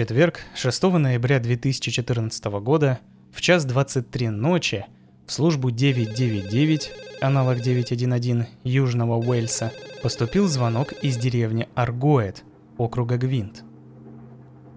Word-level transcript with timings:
четверг, 0.00 0.40
6 0.54 0.82
ноября 0.84 1.40
2014 1.40 2.44
года, 2.62 3.00
в 3.34 3.42
час 3.42 3.66
23 3.66 4.30
ночи, 4.30 4.86
в 5.26 5.32
службу 5.32 5.70
999, 5.70 6.90
аналог 7.20 7.60
911 7.60 8.48
Южного 8.64 9.16
Уэльса, 9.16 9.74
поступил 10.02 10.48
звонок 10.48 10.94
из 11.02 11.18
деревни 11.18 11.68
Аргоет, 11.74 12.44
округа 12.78 13.18
Гвинт. 13.18 13.62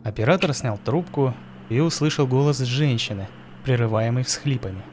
Оператор 0.03 0.53
снял 0.53 0.77
трубку 0.77 1.33
и 1.69 1.79
услышал 1.79 2.27
голос 2.27 2.59
женщины, 2.59 3.29
прерываемый 3.63 4.25
всхлипами. 4.25 4.83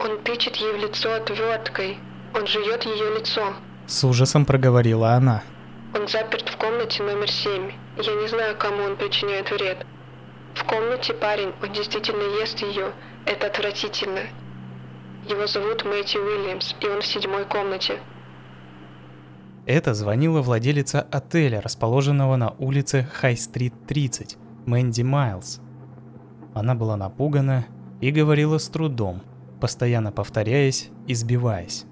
Он 0.00 0.18
тычет 0.24 0.56
ей 0.56 0.78
в 0.78 0.80
лицо 0.80 1.14
отверткой. 1.14 1.98
Он 2.34 2.46
жует 2.46 2.86
ее 2.86 3.18
лицо. 3.18 3.52
С 3.86 4.02
ужасом 4.02 4.46
проговорила 4.46 5.10
она. 5.10 5.42
Он 5.94 6.08
заперт 6.08 6.48
в 6.48 6.56
комнате 6.56 7.02
номер 7.02 7.30
семь. 7.30 7.72
Я 7.96 8.14
не 8.14 8.28
знаю, 8.28 8.56
кому 8.58 8.82
он 8.82 8.96
причиняет 8.96 9.50
вред. 9.50 9.86
В 10.54 10.64
комнате 10.64 11.14
парень, 11.14 11.52
он 11.62 11.72
действительно 11.72 12.40
ест 12.40 12.60
ее. 12.60 12.92
Это 13.24 13.46
отвратительно. 13.46 14.20
Его 15.28 15.46
зовут 15.46 15.84
Мэтью 15.84 16.22
Уильямс, 16.22 16.74
и 16.80 16.86
он 16.86 17.00
в 17.00 17.06
седьмой 17.06 17.44
комнате. 17.44 17.98
Это 19.66 19.94
звонила 19.94 20.42
владелица 20.42 21.00
отеля, 21.10 21.60
расположенного 21.60 22.36
на 22.36 22.50
улице 22.58 23.08
Хай-стрит 23.12 23.74
30, 23.88 24.36
Мэнди 24.64 25.02
Майлз. 25.02 25.60
Она 26.54 26.76
была 26.76 26.96
напугана 26.96 27.66
и 28.00 28.12
говорила 28.12 28.58
с 28.58 28.68
трудом, 28.68 29.22
постоянно 29.60 30.12
повторяясь 30.12 30.90
и 31.08 31.14
сбиваясь. 31.14 31.84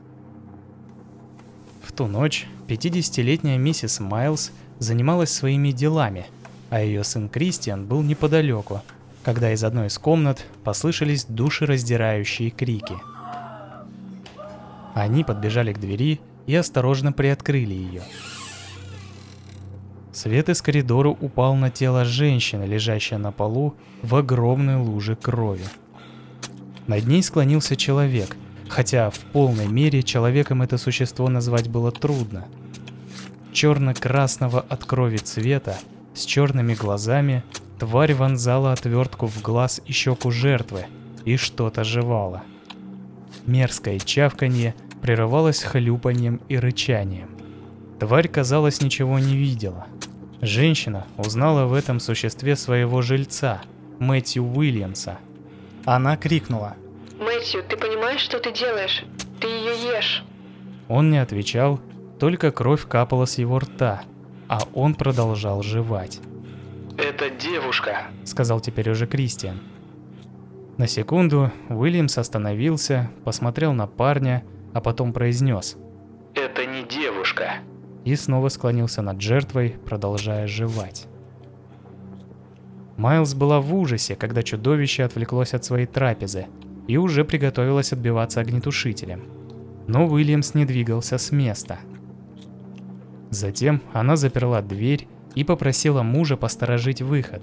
В 1.84 1.93
ту 1.93 2.06
ночь 2.06 2.47
50-летняя 2.66 3.59
миссис 3.59 4.00
Майлз 4.00 4.53
занималась 4.78 5.31
своими 5.31 5.70
делами, 5.70 6.27
а 6.70 6.81
ее 6.81 7.05
сын 7.05 7.28
Кристиан 7.28 7.84
был 7.84 8.03
неподалеку, 8.03 8.81
когда 9.22 9.53
из 9.53 9.62
одной 9.62 9.89
из 9.89 9.98
комнат 9.98 10.47
послышались 10.64 11.27
душераздирающие 11.27 12.48
крики. 12.48 12.97
Они 14.95 15.25
подбежали 15.25 15.75
к 15.75 15.78
двери 15.78 16.20
и 16.47 16.55
осторожно 16.55 17.12
приоткрыли 17.12 17.75
ее. 17.75 18.03
Свет 20.11 20.48
из 20.48 20.62
коридора 20.62 21.11
упал 21.11 21.55
на 21.55 21.70
тело 21.70 22.06
женщины, 22.06 22.64
лежащей 22.64 23.19
на 23.19 23.30
полу 23.30 23.75
в 24.03 24.14
огромной 24.17 24.77
луже 24.77 25.17
крови. 25.17 25.67
Над 26.86 27.06
ней 27.06 27.23
склонился 27.23 27.77
человек, 27.77 28.36
хотя 28.69 29.11
в 29.11 29.19
полной 29.19 29.67
мере 29.67 30.03
человеком 30.03 30.62
это 30.62 30.79
существо 30.79 31.29
назвать 31.29 31.69
было 31.69 31.91
трудно. 31.93 32.47
Черно-красного 33.53 34.61
от 34.61 34.84
крови 34.84 35.19
цвета, 35.19 35.79
с 36.15 36.25
черными 36.25 36.75
глазами, 36.75 37.45
тварь 37.79 38.15
вонзала 38.15 38.73
отвертку 38.73 39.27
в 39.27 39.42
глаз 39.42 39.81
и 39.87 39.92
щеку 39.92 40.31
жертвы 40.31 40.87
и 41.25 41.37
что-то 41.37 41.85
жевала. 41.85 42.42
Мерзкое 43.47 43.98
чавканье 43.98 44.75
прерывалось 45.03 45.62
хлюпанием 45.62 46.41
и 46.48 46.57
рычанием. 46.57 47.29
Тварь, 48.01 48.29
казалось, 48.29 48.81
ничего 48.81 49.19
не 49.19 49.37
видела. 49.37 49.87
Женщина 50.41 51.07
узнала 51.17 51.67
в 51.67 51.75
этом 51.75 52.01
существе 52.01 52.57
своего 52.57 53.03
жильца, 53.03 53.62
Мэтью 53.98 54.45
Уильямса. 54.45 55.19
Она 55.85 56.17
крикнула. 56.17 56.75
Мэтью, 57.19 57.62
ты 57.62 57.77
понимаешь, 57.77 58.20
что 58.20 58.39
ты 58.41 58.53
делаешь? 58.53 59.05
Ты 59.41 59.47
ее 59.47 59.97
ешь. 59.97 60.25
Он 60.89 61.11
не 61.11 61.19
отвечал, 61.19 61.81
только 62.19 62.51
кровь 62.51 62.87
капала 62.87 63.25
с 63.25 63.39
его 63.39 63.59
рта, 63.59 64.03
а 64.48 64.61
он 64.75 64.95
продолжал 64.95 65.62
жевать. 65.62 66.20
«Это 66.97 67.31
девушка»,— 67.31 68.05
сказал 68.24 68.61
теперь 68.61 68.91
уже 68.91 69.07
Кристиан. 69.07 69.61
На 70.77 70.86
секунду 70.86 71.53
Уильямс 71.69 72.19
остановился, 72.19 73.11
посмотрел 73.24 73.73
на 73.73 73.86
парня 73.86 74.45
а 74.74 74.80
потом 74.80 75.13
произнес 75.13 75.79
«Это 76.35 76.67
не 76.67 76.83
девушка». 76.83 77.58
И 78.05 78.17
снова 78.17 78.48
склонился 78.48 79.01
над 79.01 79.23
жертвой, 79.23 79.77
продолжая 79.86 80.47
жевать. 80.47 81.07
Майлз 82.97 83.35
была 83.35 83.61
в 83.61 83.74
ужасе, 83.74 84.14
когда 84.14 84.42
чудовище 84.42 85.05
отвлеклось 85.05 85.55
от 85.55 85.64
своей 85.64 85.86
трапезы 85.86 86.48
и 86.86 86.96
уже 86.96 87.24
приготовилась 87.24 87.92
отбиваться 87.92 88.40
огнетушителем. 88.40 89.24
Но 89.86 90.06
Уильямс 90.06 90.55
не 90.55 90.64
двигался 90.64 91.18
с 91.18 91.30
места. 91.30 91.78
Затем 93.30 93.83
она 93.92 94.17
заперла 94.17 94.62
дверь 94.62 95.08
и 95.34 95.44
попросила 95.44 96.02
мужа 96.02 96.36
посторожить 96.36 97.02
выход. 97.02 97.42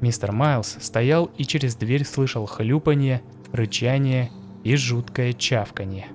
Мистер 0.00 0.32
Майлз 0.32 0.78
стоял 0.80 1.30
и 1.38 1.44
через 1.44 1.76
дверь 1.76 2.04
слышал 2.04 2.46
хлюпанье, 2.46 3.22
рычание 3.52 4.30
и 4.64 4.76
жуткое 4.76 5.32
чавканье. 5.32 6.08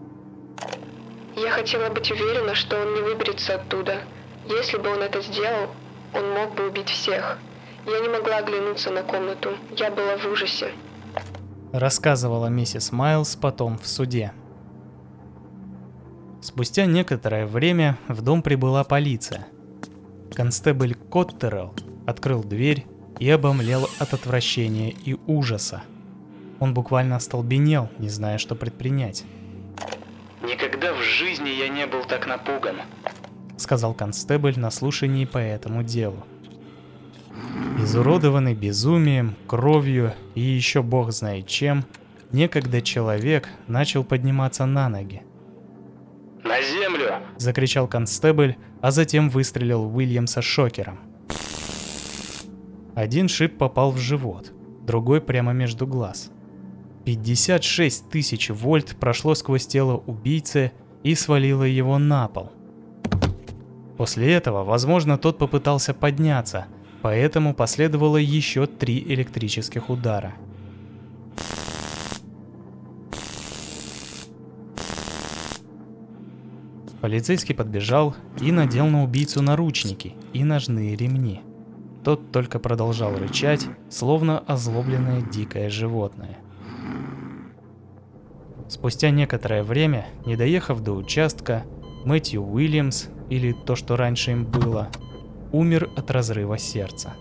Я 1.36 1.52
хотела 1.52 1.90
быть 1.90 2.12
уверена, 2.12 2.54
что 2.54 2.82
он 2.82 2.96
не 2.96 3.02
выберется 3.02 3.56
оттуда. 3.56 4.02
Если 4.48 4.78
бы 4.78 4.90
он 4.90 5.02
это 5.02 5.22
сделал, 5.22 5.70
он 6.14 6.30
мог 6.32 6.54
бы 6.56 6.68
убить 6.68 6.90
всех. 6.90 7.38
Я 7.86 8.00
не 8.02 8.10
могла 8.10 8.38
оглянуться 8.38 8.92
на 8.92 9.04
комнату. 9.04 9.52
Я 9.78 9.90
была 9.90 10.18
в 10.18 10.26
ужасе. 10.26 10.72
Рассказывала 11.72 12.48
миссис 12.48 12.92
Майлз 12.92 13.36
потом 13.36 13.78
в 13.78 13.88
суде. 13.88 14.34
Спустя 16.42 16.86
некоторое 16.86 17.46
время 17.46 18.00
в 18.08 18.22
дом 18.24 18.42
прибыла 18.42 18.84
полиция. 18.84 19.46
Констебль 20.34 20.96
Коттерелл 20.96 21.76
открыл 22.08 22.44
дверь 22.44 22.88
и 23.20 23.30
обомлел 23.30 23.88
от 24.00 24.14
отвращения 24.16 24.90
и 24.90 25.16
ужаса. 25.28 25.84
Он 26.60 26.74
буквально 26.74 27.18
остолбенел, 27.18 27.90
не 28.00 28.10
зная, 28.10 28.40
что 28.40 28.56
предпринять. 28.56 29.26
«Никогда 30.42 30.94
в 30.94 31.02
жизни 31.04 31.50
я 31.50 31.68
не 31.68 31.86
был 31.86 32.04
так 32.04 32.26
напуган»,— 32.26 32.78
сказал 33.58 33.94
констебль 33.94 34.58
на 34.58 34.72
слушании 34.72 35.26
по 35.26 35.38
этому 35.38 35.84
делу. 35.84 36.24
Изуродованный 37.82 38.54
безумием, 38.54 39.36
кровью 39.48 40.14
и 40.36 40.42
еще 40.42 40.84
бог 40.84 41.12
знает 41.12 41.48
чем, 41.48 41.86
некогда 42.32 42.82
человек 42.82 43.50
начал 43.68 44.04
подниматься 44.04 44.66
на 44.66 44.90
ноги. 44.90 45.24
«На 46.44 46.62
землю!»– 46.62 47.16
закричал 47.38 47.88
констебль, 47.88 48.56
а 48.82 48.92
затем 48.92 49.30
выстрелил 49.30 49.84
Уильямса 49.96 50.42
шокером. 50.42 51.00
Один 52.96 53.28
шип 53.28 53.58
попал 53.58 53.92
в 53.92 53.98
живот, 53.98 54.52
другой 54.86 55.22
прямо 55.22 55.54
между 55.54 55.88
глаз– 55.88 56.32
56 57.06 58.10
тысяч 58.10 58.50
вольт 58.50 58.96
прошло 59.00 59.34
сквозь 59.34 59.66
тело 59.66 60.04
убийцы 60.06 60.72
и 61.02 61.16
свалило 61.16 61.64
его 61.64 61.98
на 61.98 62.28
пол. 62.28 62.52
После 63.98 64.32
этого, 64.32 64.64
возможно, 64.64 65.18
тот 65.18 65.38
попытался 65.38 65.96
подняться, 65.96 66.68
поэтому 67.02 67.54
последовало 67.54 68.18
еще 68.18 68.66
три 68.68 69.00
электрических 69.02 69.90
удара. 69.90 70.34
Полицейский 77.02 77.56
подбежал 77.56 78.16
и 78.42 78.52
надел 78.52 78.88
на 78.88 79.04
убийцу 79.04 79.42
наручники 79.42 80.16
и 80.34 80.44
ножные 80.44 80.96
ремни. 80.96 81.42
Тот 82.04 82.32
только 82.32 82.60
продолжал 82.60 83.18
рычать, 83.18 83.68
словно 83.90 84.40
озлобленное 84.40 85.22
дикое 85.22 85.70
животное– 85.70 86.38
Спустя 88.70 89.10
некоторое 89.10 89.64
время, 89.64 90.06
не 90.28 90.36
доехав 90.36 90.82
до 90.82 90.94
участка, 90.94 91.66
Мэтью 92.06 92.44
Уильямс, 92.44 93.08
или 93.28 93.52
то, 93.52 93.76
что 93.76 93.98
раньше 93.98 94.32
им 94.32 94.46
было, 94.46 94.90
умер 95.52 95.90
от 95.96 96.12
разрыва 96.12 96.58
сердца. 96.58 97.14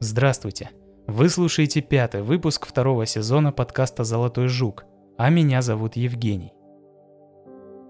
Здравствуйте! 0.00 0.70
Вы 1.06 1.28
слушаете 1.28 1.80
пятый 1.80 2.22
выпуск 2.22 2.66
второго 2.66 3.06
сезона 3.06 3.52
подкаста 3.52 4.04
«Золотой 4.04 4.48
жук», 4.48 4.84
а 5.16 5.30
меня 5.30 5.62
зовут 5.62 5.96
Евгений. 5.96 6.52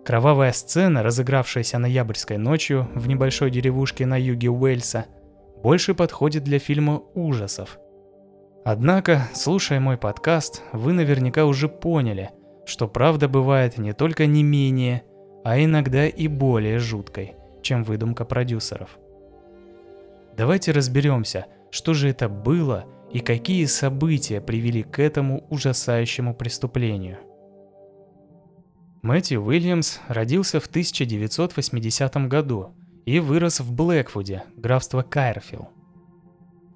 Кровавая 0.05 0.53
сцена, 0.53 1.03
разыгравшаяся 1.03 1.79
ноябрьской 1.79 2.39
ночью 2.39 2.89
в 2.95 3.09
небольшой 3.09 3.51
деревушке 3.51 4.07
на 4.07 4.17
юге 4.21 4.51
Уэльса– 4.51 5.07
больше 5.63 5.95
подходит 5.95 6.45
для 6.45 6.59
фильма 6.59 7.03
ужасов. 7.15 7.79
Однако, 8.65 9.29
слушая 9.35 9.81
мой 9.81 9.97
подкаст, 9.97 10.63
вы 10.73 10.93
наверняка 10.93 11.45
уже 11.45 11.69
поняли, 11.69 12.31
что 12.67 12.89
правда 12.89 13.29
бывает 13.29 13.79
не 13.79 13.95
только 13.95 14.27
не 14.27 14.43
менее, 14.43 15.05
а 15.45 15.63
иногда 15.63 16.07
и 16.07 16.27
более 16.27 16.79
жуткой, 16.79 17.37
чем 17.63 17.85
выдумка 17.85 18.25
продюсеров. 18.25 18.99
Давайте 20.37 20.73
разберемся, 20.73 21.47
что 21.71 21.95
же 21.95 22.11
это 22.11 22.29
было 22.29 22.85
и 23.11 23.21
какие 23.21 23.65
события 23.67 24.41
привели 24.41 24.83
к 24.83 24.99
этому 24.99 25.47
ужасающему 25.49 26.35
преступлению. 26.35 27.19
Мэтью 29.03 29.45
Уильямс 29.45 30.01
родился 30.09 30.59
в 30.59 30.67
1980 30.67 32.29
году 32.29 32.75
и 33.05 33.21
вырос 33.21 33.61
в 33.61 33.73
Блэквуде, 33.73 34.43
графство 34.57 35.03
Кайрфилл. 35.03 35.69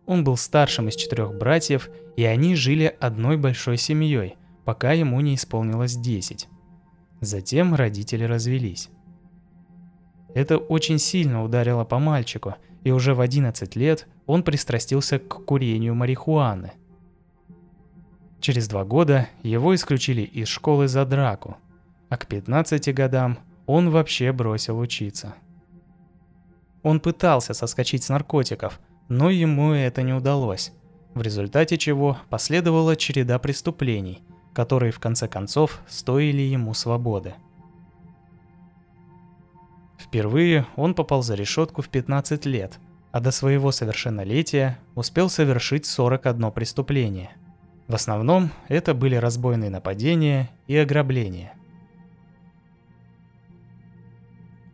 Он 0.06 0.22
был 0.22 0.36
старшим 0.36 0.88
из 0.88 0.94
четырех 0.94 1.36
братьев, 1.36 1.90
и 2.16 2.24
они 2.24 2.54
жили 2.54 2.96
одной 3.00 3.36
большой 3.36 3.76
семьей, 3.76 4.36
пока 4.70 4.92
ему 4.92 5.20
не 5.20 5.34
исполнилось 5.34 5.96
10. 5.96 6.46
Затем 7.20 7.74
родители 7.74 8.22
развелись. 8.22 8.88
Это 10.32 10.58
очень 10.58 11.00
сильно 11.00 11.42
ударило 11.42 11.84
по 11.84 11.98
мальчику, 11.98 12.54
и 12.84 12.92
уже 12.92 13.14
в 13.14 13.20
11 13.20 13.74
лет 13.74 14.06
он 14.26 14.44
пристрастился 14.44 15.18
к 15.18 15.44
курению 15.44 15.96
марихуаны. 15.96 16.74
Через 18.38 18.68
два 18.68 18.84
года 18.84 19.26
его 19.42 19.74
исключили 19.74 20.22
из 20.22 20.46
школы 20.46 20.86
за 20.86 21.04
драку, 21.04 21.56
а 22.08 22.16
к 22.16 22.28
15 22.28 22.94
годам 22.94 23.40
он 23.66 23.90
вообще 23.90 24.30
бросил 24.30 24.78
учиться. 24.78 25.34
Он 26.84 27.00
пытался 27.00 27.54
соскочить 27.54 28.04
с 28.04 28.08
наркотиков, 28.08 28.78
но 29.08 29.30
ему 29.30 29.72
это 29.72 30.02
не 30.02 30.12
удалось, 30.12 30.70
в 31.14 31.22
результате 31.22 31.76
чего 31.76 32.18
последовала 32.28 32.94
череда 32.94 33.40
преступлений, 33.40 34.22
которые 34.52 34.92
в 34.92 34.98
конце 34.98 35.28
концов 35.28 35.80
стоили 35.88 36.42
ему 36.42 36.74
свободы. 36.74 37.34
Впервые 39.98 40.66
он 40.76 40.94
попал 40.94 41.22
за 41.22 41.34
решетку 41.34 41.82
в 41.82 41.88
15 41.88 42.46
лет, 42.46 42.78
а 43.12 43.20
до 43.20 43.30
своего 43.30 43.70
совершеннолетия 43.70 44.78
успел 44.94 45.28
совершить 45.28 45.86
41 45.86 46.50
преступление. 46.52 47.30
В 47.86 47.94
основном 47.94 48.50
это 48.68 48.94
были 48.94 49.16
разбойные 49.16 49.70
нападения 49.70 50.50
и 50.66 50.76
ограбления. 50.76 51.54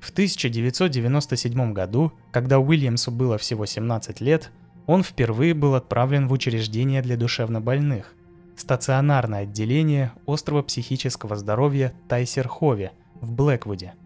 В 0.00 0.10
1997 0.10 1.72
году, 1.72 2.12
когда 2.30 2.58
Уильямсу 2.58 3.10
было 3.10 3.38
всего 3.38 3.66
17 3.66 4.20
лет, 4.20 4.50
он 4.86 5.02
впервые 5.02 5.52
был 5.52 5.74
отправлен 5.74 6.28
в 6.28 6.32
учреждение 6.32 7.02
для 7.02 7.16
душевнобольных– 7.16 8.14
стационарное 8.56 9.42
отделение 9.42 10.12
острова 10.26 10.62
психического 10.62 11.36
здоровья 11.36 11.92
Тайсерхове 12.08 12.92
в 13.20 13.32
Блэквуде– 13.32 13.94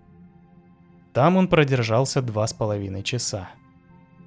там 1.12 1.36
он 1.36 1.48
продержался 1.48 2.22
два 2.22 2.46
с 2.46 2.52
половиной 2.52 3.02
часа. 3.02 3.50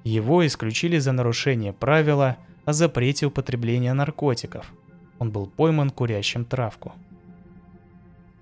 Его 0.04 0.46
исключили 0.46 0.98
за 0.98 1.12
нарушение 1.12 1.72
правила 1.72 2.36
о 2.66 2.72
запрете 2.74 3.26
употребления 3.26 3.94
наркотиков. 3.94 4.72
Он 5.18 5.30
был 5.30 5.46
пойман 5.46 5.90
курящим 5.90 6.44
травку. 6.44 6.92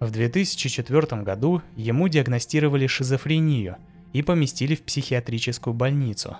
В 0.00 0.10
2004 0.10 1.22
году 1.22 1.62
ему 1.76 2.08
диагностировали 2.08 2.88
шизофрению 2.88 3.76
и 4.12 4.22
поместили 4.22 4.74
в 4.74 4.82
психиатрическую 4.82 5.72
больницу. 5.72 6.36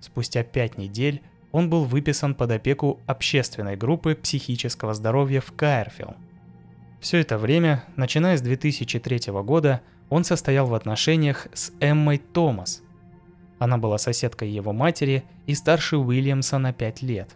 Спустя 0.00 0.42
пять 0.42 0.76
недель 0.76 1.22
он 1.52 1.70
был 1.70 1.84
выписан 1.84 2.34
под 2.34 2.50
опеку 2.50 3.00
общественной 3.06 3.76
группы 3.76 4.14
психического 4.14 4.94
здоровья 4.94 5.40
в 5.40 5.52
Кайрфилл. 5.52 6.14
Все 7.00 7.18
это 7.18 7.38
время, 7.38 7.84
начиная 7.96 8.36
с 8.36 8.40
2003 8.40 9.32
года, 9.42 9.80
он 10.10 10.24
состоял 10.24 10.66
в 10.66 10.74
отношениях 10.74 11.46
с 11.52 11.72
Эммой 11.80 12.18
Томас. 12.18 12.82
Она 13.58 13.78
была 13.78 13.98
соседкой 13.98 14.48
его 14.50 14.72
матери 14.72 15.24
и 15.46 15.54
старше 15.54 15.96
Уильямса 15.96 16.58
на 16.58 16.72
5 16.72 17.02
лет. 17.02 17.30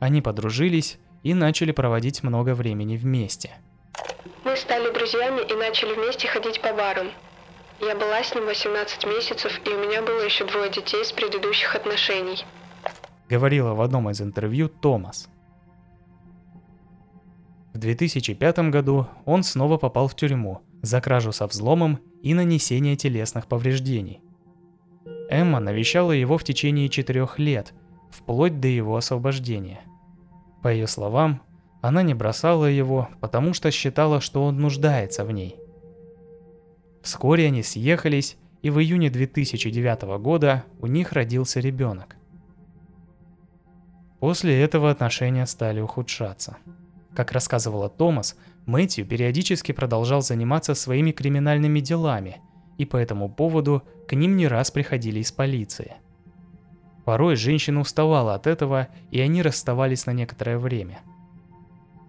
Они 0.00 0.20
подружились 0.22 0.98
и 1.22 1.34
начали 1.34 1.72
проводить 1.72 2.22
много 2.22 2.54
времени 2.54 2.96
вместе. 2.96 3.50
Мы 4.44 4.56
стали 4.56 4.92
друзьями 4.92 5.40
и 5.50 5.54
начали 5.54 5.94
вместе 5.94 6.28
ходить 6.28 6.60
по 6.60 6.72
барам. 6.72 7.10
Я 7.80 7.94
была 7.94 8.22
с 8.22 8.34
ним 8.34 8.46
18 8.46 9.06
месяцев, 9.06 9.60
и 9.64 9.68
у 9.70 9.78
меня 9.78 10.02
было 10.02 10.22
еще 10.22 10.44
двое 10.46 10.70
детей 10.70 11.04
с 11.04 11.12
предыдущих 11.12 11.74
отношений. 11.74 12.44
Говорила 13.28 13.74
в 13.74 13.80
одном 13.80 14.08
из 14.10 14.20
интервью 14.20 14.68
Томас. 14.68 15.28
В 17.72 17.78
2005 17.78 18.70
году 18.70 19.06
он 19.24 19.42
снова 19.42 19.78
попал 19.78 20.08
в 20.08 20.14
тюрьму 20.14 20.60
за 20.82 21.00
кражу 21.00 21.32
со 21.32 21.46
взломом 21.46 21.98
и 22.22 22.34
нанесение 22.34 22.96
телесных 22.96 23.48
повреждений. 23.48 24.20
Эмма 25.28 25.58
навещала 25.58 26.12
его 26.12 26.38
в 26.38 26.44
течение 26.44 26.88
четырех 26.88 27.38
лет, 27.38 27.74
вплоть 28.10 28.60
до 28.60 28.68
его 28.68 28.96
освобождения. 28.96 29.80
По 30.62 30.68
ее 30.68 30.86
словам, 30.86 31.42
она 31.82 32.02
не 32.02 32.14
бросала 32.14 32.66
его, 32.66 33.08
потому 33.20 33.52
что 33.52 33.70
считала, 33.70 34.20
что 34.20 34.44
он 34.44 34.58
нуждается 34.58 35.24
в 35.24 35.32
ней. 35.32 35.56
Вскоре 37.02 37.46
они 37.46 37.62
съехались, 37.62 38.36
и 38.62 38.70
в 38.70 38.80
июне 38.80 39.10
2009 39.10 40.18
года 40.18 40.64
у 40.80 40.86
них 40.86 41.12
родился 41.12 41.60
ребенок. 41.60 42.16
После 44.26 44.60
этого 44.60 44.90
отношения 44.90 45.46
стали 45.46 45.80
ухудшаться. 45.80 46.56
Как 47.14 47.30
рассказывала 47.30 47.88
Томас, 47.88 48.36
Мэтью 48.66 49.06
периодически 49.06 49.70
продолжал 49.70 50.20
заниматься 50.20 50.74
своими 50.74 51.12
криминальными 51.12 51.78
делами, 51.78 52.38
и 52.76 52.84
по 52.84 52.96
этому 52.96 53.28
поводу 53.28 53.84
к 54.08 54.16
ним 54.16 54.36
не 54.36 54.48
раз 54.48 54.72
приходили 54.72 55.20
из 55.20 55.30
полиции. 55.30 55.92
Порой 57.04 57.36
женщина 57.36 57.78
уставала 57.78 58.34
от 58.34 58.48
этого, 58.48 58.88
и 59.12 59.20
они 59.20 59.42
расставались 59.42 60.06
на 60.06 60.10
некоторое 60.10 60.58
время. 60.58 60.98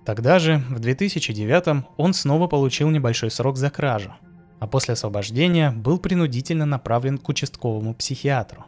Тогда 0.04 0.40
же, 0.40 0.64
в 0.72 0.80
2009 0.80 1.86
он 1.98 2.16
снова 2.16 2.48
получил 2.48 2.90
небольшой 2.90 3.30
срок 3.30 3.58
за 3.58 3.70
кражу, 3.70 4.12
а 4.60 4.66
после 4.66 4.94
освобождения 4.94 5.70
был 5.70 6.00
принудительно 6.00 6.66
направлен 6.66 7.20
к 7.20 7.30
участковому 7.30 7.94
психиатру. 7.94 8.66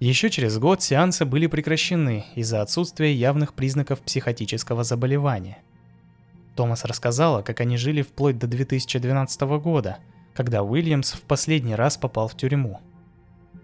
Еще 0.00 0.28
через 0.28 0.58
год 0.58 0.82
сеансы 0.82 1.24
были 1.24 1.46
прекращены 1.46 2.24
из-за 2.34 2.62
отсутствия 2.62 3.12
явных 3.12 3.54
признаков 3.54 4.00
психотического 4.00 4.82
заболевания. 4.82 5.58
Томас 6.56 6.84
рассказала, 6.84 7.42
как 7.42 7.60
они 7.60 7.76
жили 7.76 8.02
вплоть 8.02 8.38
до 8.38 8.46
2012 8.46 9.40
года, 9.62 9.98
когда 10.34 10.62
Уильямс 10.62 11.12
в 11.12 11.22
последний 11.22 11.74
раз 11.74 11.96
попал 11.96 12.28
в 12.28 12.36
тюрьму. 12.36 12.80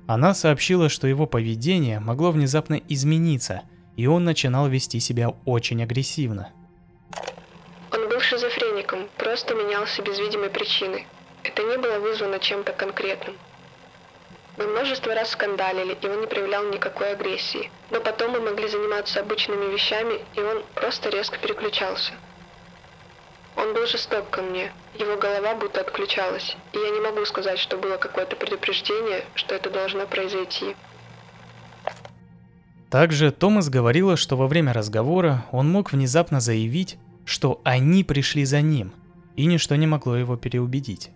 Она 0.07 0.35
сообщила, 0.35 0.89
что 0.89 1.07
его 1.07 1.27
поведение 1.27 2.01
могло 2.01 2.31
внезапно 2.31 2.81
измениться, 2.89 3.63
и 3.97 4.07
он 4.07 4.25
начинал 4.25 4.69
вести 4.69 4.99
себя 4.99 5.35
очень 5.45 5.83
агрессивно. 5.83 6.49
Он 7.93 8.09
был 8.09 8.21
шизофреником, 8.21 9.09
просто 9.19 9.55
менялся 9.55 10.03
без 10.03 10.19
видимой 10.19 10.51
причины. 10.51 11.07
Это 11.43 11.63
не 11.63 11.77
было 11.79 11.99
вызвано 11.99 12.39
чем-то 12.39 12.73
конкретным. 12.73 13.35
Мы 14.57 14.67
множество 14.67 15.15
раз 15.15 15.31
скандалили, 15.31 15.97
и 16.01 16.07
он 16.07 16.21
не 16.21 16.27
проявлял 16.27 16.69
никакой 16.71 17.13
агрессии. 17.13 17.71
Но 17.91 18.01
потом 18.01 18.33
мы 18.33 18.41
могли 18.41 18.69
заниматься 18.69 19.21
обычными 19.21 19.73
вещами, 19.73 20.21
и 20.35 20.41
он 20.41 20.63
просто 20.75 21.09
резко 21.09 21.39
переключался. 21.39 22.13
Он 23.57 23.75
был 23.75 23.87
жесток 23.87 24.31
ко 24.31 24.43
мне. 24.43 24.73
Его 24.95 25.17
голова 25.17 25.55
будто 25.55 25.81
отключалась. 25.81 26.57
И 26.73 26.79
я 26.79 26.91
не 26.91 27.01
могу 27.01 27.25
сказать, 27.25 27.59
что 27.59 27.77
было 27.77 27.97
какое-то 27.97 28.37
предупреждение, 28.37 29.25
что 29.35 29.55
это 29.55 29.71
должно 29.71 30.07
произойти. 30.07 30.75
Также 32.91 33.31
Томас 33.31 33.69
говорила, 33.69 34.17
что 34.17 34.37
во 34.37 34.49
время 34.49 34.73
разговора 34.73 35.45
он 35.53 35.71
мог 35.71 35.93
внезапно 35.93 36.41
заявить, 36.41 36.99
что 37.25 37.61
они 37.63 38.03
пришли 38.03 38.45
за 38.45 38.61
ним, 38.63 38.93
и 39.37 39.47
ничто 39.47 39.77
не 39.77 39.87
могло 39.87 40.17
его 40.17 40.37
переубедить. 40.37 41.11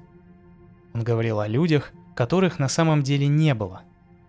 Он 0.92 1.02
говорил 1.02 1.40
о 1.40 1.48
людях, 1.48 1.92
которых 2.14 2.59
на 2.59 2.68
самом 2.68 3.02
деле 3.02 3.26
не 3.26 3.54
было. 3.54 3.83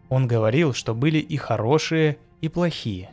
Он 0.10 0.28
говорил, 0.28 0.74
что 0.74 0.94
были 0.94 1.20
и 1.20 1.38
хорошие, 1.38 2.18
и 2.42 2.50
плохие. 2.50 3.12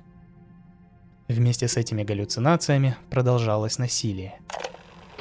Вместе 1.28 1.68
с 1.68 1.76
этими 1.76 2.02
галлюцинациями 2.02 2.96
продолжалось 3.10 3.78
насилие. 3.78 4.38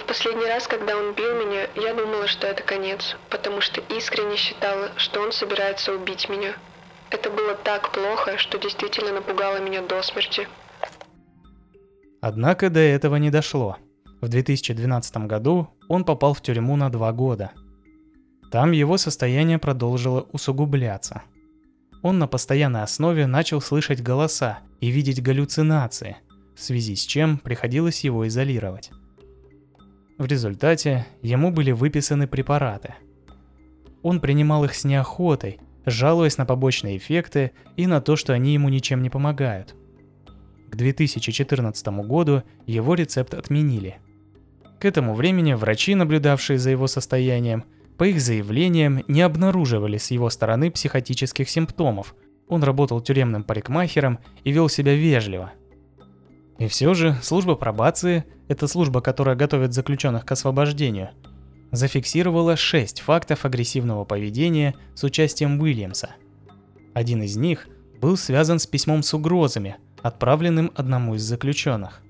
Последний 0.07 0.45
раз, 0.45 0.67
когда 0.67 0.97
он 0.97 1.13
бил 1.13 1.33
меня, 1.35 1.67
я 1.75 1.93
думала, 1.93 2.27
что 2.27 2.47
это 2.47 2.63
конец, 2.63 3.15
потому 3.29 3.61
что 3.61 3.79
искренне 3.95 4.35
считала, 4.35 4.91
что 4.97 5.21
он 5.21 5.31
собирается 5.31 5.93
убить 5.93 6.27
меня. 6.27 6.53
Это 7.11 7.29
было 7.29 7.55
так 7.55 7.91
плохо, 7.93 8.37
что 8.37 8.57
действительно 8.57 9.13
напугало 9.13 9.61
меня 9.61 9.81
до 9.81 10.01
смерти. 10.01 10.47
Однако 12.21 12.69
до 12.69 12.79
этого 12.79 13.15
не 13.15 13.29
дошло. 13.29 13.77
В 14.21 14.27
2012 14.27 15.17
году 15.27 15.69
он 15.87 16.03
попал 16.03 16.33
в 16.33 16.41
тюрьму 16.41 16.75
на 16.75 16.89
два 16.89 17.11
года– 17.13 17.51
там 18.51 18.71
его 18.71 18.97
состояние 18.97 19.59
продолжило 19.59 20.27
усугубляться. 20.33 21.23
Он 22.01 22.19
на 22.19 22.27
постоянной 22.27 22.83
основе 22.83 23.25
начал 23.25 23.61
слышать 23.61 24.03
голоса 24.03 24.59
и 24.81 24.89
видеть 24.89 25.23
галлюцинации, 25.23 26.17
в 26.55 26.61
связи 26.61 26.95
с 26.95 27.05
чем 27.05 27.37
приходилось 27.37 28.03
его 28.03 28.27
изолировать. 28.27 28.91
В 30.17 30.25
результате 30.25 31.07
ему 31.21 31.51
были 31.51 31.71
выписаны 31.71 32.27
препараты. 32.27 32.95
Он 34.03 34.19
принимал 34.19 34.65
их 34.65 34.75
с 34.75 34.83
неохотой, 34.83 35.59
жалуясь 35.85 36.37
на 36.37 36.45
побочные 36.45 36.97
эффекты 36.97 37.51
и 37.77 37.87
на 37.87 38.01
то, 38.01 38.15
что 38.15 38.33
они 38.33 38.53
ему 38.53 38.69
ничем 38.69 39.01
не 39.01 39.09
помогают. 39.09 39.75
К 40.69 40.75
2014 40.75 41.87
году 42.05 42.43
его 42.65 42.95
рецепт 42.95 43.33
отменили. 43.33 43.97
К 44.79 44.85
этому 44.85 45.13
времени 45.13 45.53
врачи, 45.53 45.95
наблюдавшие 45.95 46.59
за 46.59 46.71
его 46.71 46.87
состоянием, 46.87 47.63
по 48.01 48.05
их 48.05 48.19
заявлениям 48.19 49.03
не 49.07 49.21
обнаруживали 49.21 49.97
с 49.97 50.09
его 50.09 50.31
стороны 50.31 50.71
психотических 50.71 51.47
симптомов. 51.47 52.15
Он 52.47 52.63
работал 52.63 52.99
тюремным 52.99 53.43
парикмахером 53.43 54.17
и 54.43 54.51
вел 54.51 54.69
себя 54.69 54.95
вежливо. 54.95 55.51
И 56.57 56.65
все 56.65 56.95
же 56.95 57.15
служба 57.21 57.53
пробации, 57.53 58.25
это 58.47 58.65
служба, 58.65 59.01
которая 59.01 59.35
готовит 59.35 59.73
заключенных 59.73 60.25
к 60.25 60.31
освобождению, 60.31 61.11
зафиксировала 61.69 62.55
6 62.55 63.01
фактов 63.01 63.45
агрессивного 63.45 64.03
поведения 64.03 64.73
с 64.95 65.03
участием 65.03 65.61
Уильямса. 65.61 66.15
Один 66.95 67.21
из 67.21 67.37
них 67.37 67.67
был 68.01 68.17
связан 68.17 68.57
с 68.57 68.65
письмом 68.65 69.03
с 69.03 69.13
угрозами, 69.13 69.75
отправленным 70.01 70.71
одному 70.73 71.13
из 71.13 71.21
заключенных. 71.21 72.01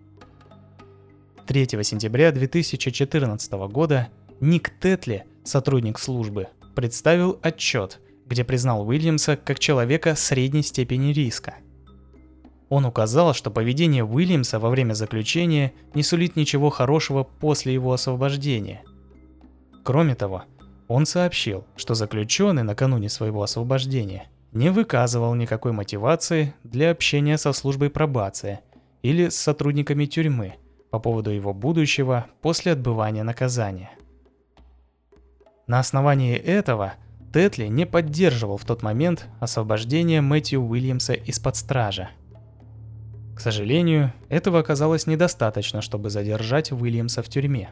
3 1.47 1.67
сентября 1.83 2.31
2014 2.31 3.51
года 3.69 4.07
Ник 4.39 4.71
Тетли, 4.79 5.25
сотрудник 5.43 5.99
службы, 5.99 6.47
представил 6.75 7.39
отчет, 7.41 7.99
где 8.25 8.43
признал 8.43 8.87
Уильямса 8.87 9.35
как 9.35 9.59
человека 9.59 10.15
средней 10.15 10.63
степени 10.63 11.11
риска. 11.11 11.55
Он 12.69 12.85
указал, 12.85 13.33
что 13.33 13.51
поведение 13.51 14.05
Уильямса 14.05 14.57
во 14.57 14.69
время 14.69 14.93
заключения 14.93 15.73
не 15.93 16.03
сулит 16.03 16.37
ничего 16.37 16.69
хорошего 16.69 17.23
после 17.23 17.73
его 17.73 17.91
освобождения. 17.91 18.83
Кроме 19.83 20.15
того, 20.15 20.43
он 20.87 21.05
сообщил, 21.05 21.65
что 21.75 21.93
заключенный 21.93 22.63
накануне 22.63 23.09
своего 23.09 23.43
освобождения 23.43 24.29
не 24.53 24.69
выказывал 24.69 25.33
никакой 25.35 25.71
мотивации 25.71 26.53
для 26.63 26.91
общения 26.91 27.37
со 27.37 27.53
службой 27.53 27.89
пробации 27.89 28.59
или 29.01 29.29
с 29.29 29.35
сотрудниками 29.35 30.05
тюрьмы 30.05 30.55
по 30.89 30.99
поводу 30.99 31.31
его 31.31 31.53
будущего 31.53 32.27
после 32.41 32.73
отбывания 32.73 33.23
наказания. 33.23 33.91
На 35.71 35.79
основании 35.79 36.35
этого 36.35 36.95
Тетли 37.33 37.67
не 37.67 37.85
поддерживал 37.85 38.57
в 38.57 38.65
тот 38.65 38.83
момент 38.83 39.29
освобождение 39.39 40.19
Мэтью 40.19 40.59
Уильямса 40.61 41.13
из-под 41.13 41.55
стража. 41.55 42.09
К 43.37 43.39
сожалению, 43.39 44.11
этого 44.27 44.59
оказалось 44.59 45.07
недостаточно, 45.07 45.81
чтобы 45.81 46.09
задержать 46.09 46.73
Уильямса 46.73 47.23
в 47.23 47.29
тюрьме. 47.29 47.69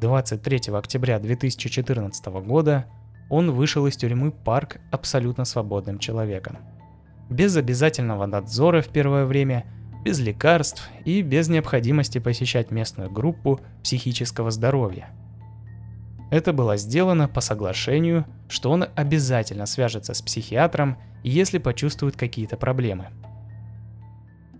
23 0.00 0.72
октября 0.72 1.18
2014 1.18 2.26
года 2.46 2.86
он 3.28 3.50
вышел 3.50 3.84
из 3.88 3.96
тюрьмы 3.96 4.30
Парк 4.30 4.76
абсолютно 4.92 5.44
свободным 5.44 5.98
человеком. 5.98 6.58
Без 7.28 7.56
обязательного 7.56 8.26
надзора 8.26 8.82
в 8.82 8.88
первое 8.90 9.24
время, 9.24 9.64
без 10.04 10.20
лекарств 10.20 10.88
и 11.04 11.22
без 11.22 11.48
необходимости 11.48 12.18
посещать 12.18 12.70
местную 12.70 13.10
группу 13.10 13.58
психического 13.82 14.52
здоровья. 14.52 15.10
Это 16.30 16.52
было 16.52 16.76
сделано 16.76 17.28
по 17.28 17.40
соглашению, 17.40 18.26
что 18.48 18.70
он 18.70 18.86
обязательно 18.94 19.66
свяжется 19.66 20.14
с 20.14 20.22
психиатром, 20.22 20.98
если 21.22 21.58
почувствует 21.58 22.16
какие-то 22.16 22.56
проблемы. 22.56 23.08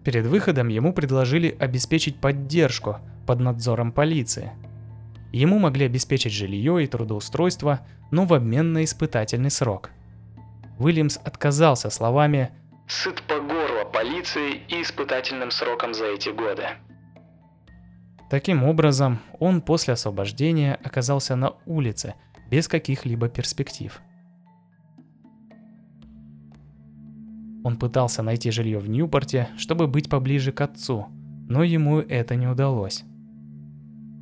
Перед 0.05 0.27
выходом 0.27 0.69
ему 0.69 0.93
предложили 0.93 1.55
обеспечить 1.59 2.21
поддержку 2.21 2.99
под 3.27 3.41
надзором 3.41 3.93
полиции– 3.93 4.53
Ему 5.33 5.59
могли 5.59 5.87
обеспечить 5.87 6.33
жилье 6.33 6.83
и 6.83 6.87
трудоустройство, 6.87 7.81
но 8.11 8.25
в 8.25 8.33
обмен 8.33 8.73
на 8.73 8.85
испытательный 8.85 9.51
срок. 9.51 9.91
Уильямс 10.79 11.19
отказался 11.23 11.91
словами 11.91 12.51
«Сыт 12.87 13.23
по 13.23 13.39
горло 13.41 13.85
полицией 13.85 14.63
и 14.69 14.81
испытательным 14.81 15.51
сроком 15.51 15.93
за 15.93 16.07
эти 16.07 16.31
годы». 16.31 16.69
Таким 18.31 18.63
образом, 18.63 19.21
он 19.39 19.63
после 19.63 19.95
освобождения 19.95 20.75
оказался 20.75 21.35
на 21.35 21.55
улице 21.65 22.15
без 22.51 22.69
каких-либо 22.69 23.29
перспектив. 23.29 24.01
Он 27.65 27.77
пытался 27.77 28.23
найти 28.23 28.51
жилье 28.51 28.79
в 28.79 28.89
Ньюпорте, 28.89 29.49
чтобы 29.57 29.87
быть 29.89 30.09
поближе 30.09 30.53
к 30.53 30.61
отцу, 30.61 31.07
но 31.49 31.63
ему 31.63 31.99
это 31.99 32.37
не 32.37 32.47
удалось. 32.47 33.05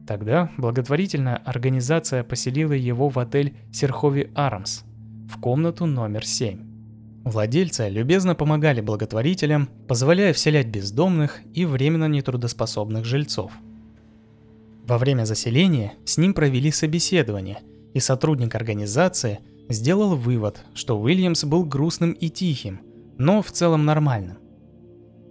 Тогда 0.06 0.50
благотворительная 0.56 1.36
организация 1.36 2.22
поселила 2.22 2.72
его 2.72 3.08
в 3.08 3.18
отель 3.18 3.56
Серхови 3.72 4.30
Армс 4.34 4.84
в 5.28 5.40
комнату 5.40 5.86
номер 5.86 6.25
7. 6.25 6.60
Владельцы 7.25 7.88
любезно 7.88 8.36
помогали 8.36 8.80
благотворителям, 8.80 9.68
позволяя 9.88 10.32
вселять 10.32 10.68
бездомных 10.68 11.40
и 11.54 11.64
временно 11.64 12.06
нетрудоспособных 12.06 13.04
жильцов. 13.04 13.50
Во 14.86 14.98
время 14.98 15.24
заселения 15.24 15.94
с 16.04 16.16
ним 16.16 16.32
провели 16.32 16.70
собеседование, 16.70 17.58
и 17.92 17.98
сотрудник 17.98 18.54
организации 18.54 19.40
сделал 19.68 20.14
вывод, 20.14 20.60
что 20.74 21.00
Уильямс 21.00 21.44
был 21.44 21.64
грустным 21.64 22.12
и 22.12 22.28
тихим, 22.28 22.80
но 23.18 23.42
в 23.42 23.50
целом 23.50 23.84
нормальным. 23.84 24.38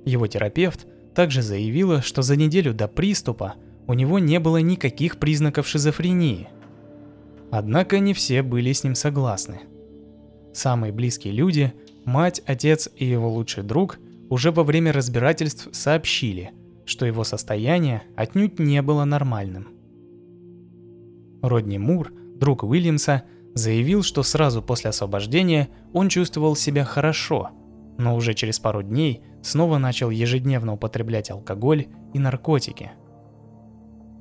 Его 0.04 0.28
терапевт 0.28 0.86
также 1.16 1.42
заявила, 1.42 2.02
что 2.02 2.22
за 2.22 2.36
неделю 2.36 2.74
до 2.74 2.90
приступа 2.90 3.56
у 3.88 3.94
него 3.94 4.20
не 4.20 4.40
было 4.40 4.58
никаких 4.58 5.18
признаков 5.20 5.68
шизофрении. 5.68 6.50
Однако 7.50 8.00
не 8.00 8.14
все 8.14 8.44
были 8.44 8.74
с 8.74 8.84
ним 8.84 8.96
согласны. 8.96 9.62
Самые 10.54 10.92
близкие 10.92 11.34
люди, 11.34 11.74
мать, 12.04 12.42
отец 12.46 12.90
и 12.98 13.06
его 13.06 13.32
лучший 13.32 13.64
друг, 13.64 14.00
уже 14.30 14.52
во 14.52 14.64
время 14.64 14.92
разбирательств 14.92 15.70
сообщили, 15.72 16.52
что 16.86 17.06
его 17.06 17.24
состояние 17.24 18.04
отнюдь 18.16 18.60
не 18.60 18.82
было 18.82 19.06
нормальным. 19.06 19.68
Родни 21.42 21.78
Мур, 21.78 22.12
друг 22.36 22.64
Уильямса, 22.64 23.24
заявил, 23.54 24.04
что 24.04 24.24
сразу 24.24 24.62
после 24.62 24.90
освобождения 24.90 25.70
он 25.94 26.10
чувствовал 26.10 26.56
себя 26.56 26.84
хорошо, 26.84 27.50
но 27.98 28.16
уже 28.16 28.34
через 28.34 28.60
пару 28.60 28.84
дней 28.84 29.22
снова 29.42 29.78
начал 29.78 30.10
ежедневно 30.10 30.74
употреблять 30.74 31.32
алкоголь 31.32 31.88
и 32.14 32.20
наркотики– 32.20 32.92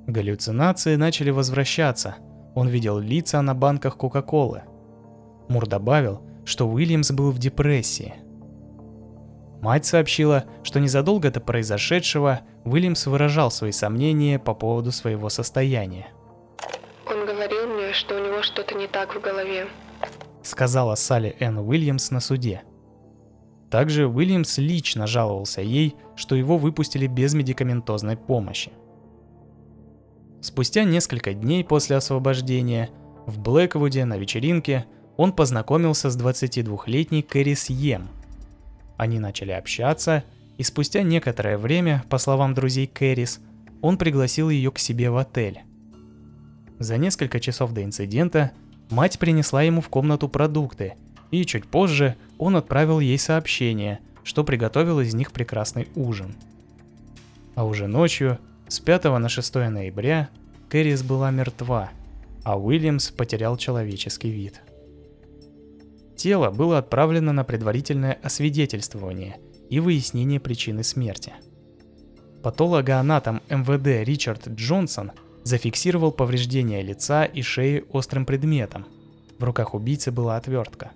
Галлюцинации 0.06 0.96
начали 0.96 1.30
возвращаться. 1.30 2.16
Он 2.54 2.68
видел 2.68 2.98
лица 2.98 3.40
на 3.40 3.54
банках 3.54 3.96
Кока-Колы. 3.96 4.62
Мур 5.48 5.66
добавил, 5.66 6.20
что 6.44 6.68
Уильямс 6.68 7.10
был 7.10 7.30
в 7.30 7.38
депрессии. 7.38 8.14
Мать 9.64 9.86
сообщила, 9.86 10.44
что 10.62 10.78
незадолго 10.78 11.30
до 11.30 11.40
произошедшего 11.40 12.42
Уильямс 12.66 13.06
выражал 13.06 13.50
свои 13.50 13.72
сомнения 13.72 14.38
по 14.38 14.52
поводу 14.52 14.92
своего 14.92 15.30
состояния. 15.30 16.08
Он 17.06 17.24
говорил 17.24 17.68
мне, 17.68 17.94
что 17.94 18.14
у 18.14 18.18
него 18.18 18.42
что-то 18.42 18.74
не 18.74 18.88
так 18.88 19.16
в 19.16 19.22
голове. 19.22 19.68
Сказала 20.42 20.96
Салли 20.96 21.34
Энн 21.40 21.60
Уильямс 21.60 22.10
на 22.10 22.20
суде. 22.20 22.60
Также 23.70 24.06
Уильямс 24.06 24.58
лично 24.58 25.06
жаловался 25.06 25.62
ей, 25.62 25.96
что 26.14 26.34
его 26.34 26.58
выпустили 26.58 27.06
без 27.06 27.32
медикаментозной 27.32 28.18
помощи. 28.18 28.70
Спустя 30.42 30.84
несколько 30.84 31.32
дней 31.32 31.64
после 31.64 31.96
освобождения 31.96 32.90
в 33.24 33.38
Блэквуде 33.38 34.04
на 34.04 34.18
вечеринке 34.18 34.84
он 35.16 35.32
познакомился 35.32 36.10
с 36.10 36.18
22-летней 36.18 37.22
Кэрис 37.22 37.70
Йем. 37.70 38.10
Они 38.96 39.18
начали 39.18 39.52
общаться, 39.52 40.24
и 40.56 40.62
спустя 40.62 41.02
некоторое 41.02 41.58
время, 41.58 42.04
по 42.08 42.18
словам 42.18 42.54
друзей 42.54 42.86
Кэрис, 42.86 43.40
он 43.82 43.98
пригласил 43.98 44.50
ее 44.50 44.70
к 44.70 44.78
себе 44.78 45.10
в 45.10 45.16
отель. 45.16 45.62
За 46.78 46.96
несколько 46.96 47.40
часов 47.40 47.72
до 47.72 47.82
инцидента 47.82 48.52
мать 48.90 49.18
принесла 49.18 49.62
ему 49.62 49.80
в 49.80 49.88
комнату 49.88 50.28
продукты, 50.28 50.94
и 51.30 51.44
чуть 51.44 51.66
позже 51.66 52.16
он 52.38 52.56
отправил 52.56 53.00
ей 53.00 53.18
сообщение, 53.18 54.00
что 54.22 54.44
приготовил 54.44 55.00
из 55.00 55.14
них 55.14 55.32
прекрасный 55.32 55.88
ужин. 55.94 56.34
А 57.54 57.64
уже 57.64 57.86
ночью 57.86 58.38
с 58.68 58.80
5 58.80 59.04
на 59.04 59.28
6 59.28 59.54
ноября 59.54 60.28
Кэрис 60.68 61.02
была 61.02 61.30
мертва, 61.30 61.90
а 62.42 62.58
Уильямс 62.58 63.10
потерял 63.10 63.56
человеческий 63.56 64.30
вид. 64.30 64.60
Тело 66.16 66.50
было 66.50 66.78
отправлено 66.78 67.32
на 67.32 67.44
предварительное 67.44 68.18
освидетельствование 68.22 69.38
и 69.70 69.80
выяснение 69.80 70.40
причины 70.40 70.84
смерти. 70.84 71.32
Патологоанатом 72.42 73.42
МВД 73.48 74.06
Ричард 74.06 74.48
Джонсон 74.48 75.12
зафиксировал 75.42 76.12
повреждения 76.12 76.82
лица 76.82 77.24
и 77.24 77.42
шеи 77.42 77.84
острым 77.90 78.26
предметом. 78.26 78.86
В 79.38 79.44
руках 79.44 79.74
убийцы 79.74 80.12
была 80.12 80.36
отвертка. 80.36 80.92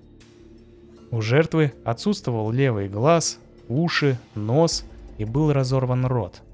У 1.11 1.21
жертвы 1.21 1.73
отсутствовал 1.85 2.51
левый 2.51 2.89
глаз, 2.89 3.39
уши, 3.69 4.19
нос 4.35 4.85
и 5.17 5.25
был 5.25 5.53
разорван 5.53 6.07
рот– 6.07 6.43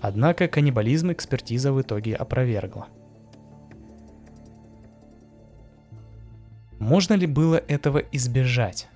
Однако 0.00 0.46
каннибализм 0.46 1.12
экспертиза 1.12 1.72
в 1.72 1.80
итоге 1.80 2.14
опровергла. 2.14 2.86
Можно 6.78 7.14
ли 7.14 7.26
было 7.26 7.56
этого 7.56 7.98
избежать? 8.12 8.88